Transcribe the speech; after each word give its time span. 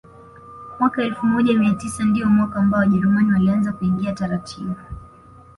Mwaka 0.79 1.03
elfu 1.03 1.25
moja 1.25 1.53
mia 1.59 1.73
tisa 1.73 2.03
ndio 2.03 2.29
mwaka 2.29 2.59
ambao 2.59 2.79
Wajerumani 2.79 3.31
walianza 3.31 3.73
kuingia 3.73 4.13
taratibu 4.13 4.75